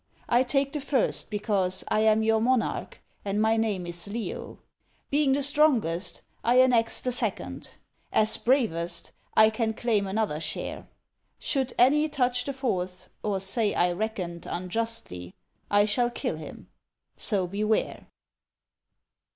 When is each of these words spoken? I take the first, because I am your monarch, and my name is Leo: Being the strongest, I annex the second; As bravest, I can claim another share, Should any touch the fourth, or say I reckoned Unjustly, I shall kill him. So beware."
I 0.27 0.41
take 0.41 0.73
the 0.73 0.81
first, 0.81 1.29
because 1.29 1.83
I 1.89 1.99
am 1.99 2.23
your 2.23 2.41
monarch, 2.41 2.99
and 3.23 3.39
my 3.39 3.55
name 3.55 3.85
is 3.85 4.07
Leo: 4.07 4.57
Being 5.11 5.33
the 5.33 5.43
strongest, 5.43 6.23
I 6.43 6.55
annex 6.59 7.01
the 7.01 7.11
second; 7.11 7.75
As 8.11 8.35
bravest, 8.37 9.11
I 9.35 9.51
can 9.51 9.75
claim 9.75 10.07
another 10.07 10.39
share, 10.39 10.87
Should 11.37 11.73
any 11.77 12.09
touch 12.09 12.45
the 12.45 12.53
fourth, 12.53 13.09
or 13.21 13.39
say 13.39 13.75
I 13.75 13.91
reckoned 13.91 14.47
Unjustly, 14.49 15.35
I 15.69 15.85
shall 15.85 16.09
kill 16.09 16.37
him. 16.37 16.69
So 17.15 17.45
beware." 17.45 18.07